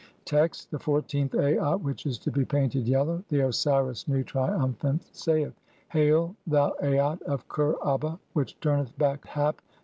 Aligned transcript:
Text: 0.25 0.71
(1) 0.71 0.79
The 0.79 0.83
fourteenth 0.83 1.35
Aat 1.35 1.81
[which 1.83 2.07
is 2.07 2.17
to 2.17 2.31
be 2.31 2.43
painted] 2.43 2.87
yellow. 2.87 3.23
The 3.29 3.41
Osiris 3.41 4.07
Nu, 4.07 4.23
triumphant, 4.23 5.07
saith:— 5.15 5.53
(2) 5.91 5.99
"Hail, 5.99 6.35
thou 6.47 6.73
Aat 6.81 7.21
of 7.21 7.47
Kher 7.47 7.75
aba, 7.85 8.17
which 8.33 8.59
turneth 8.61 8.97
back 8.97 9.27
Hap 9.27 9.57
at 9.57 9.61
Tattu, 9.61 9.63
1. 9.63 9.77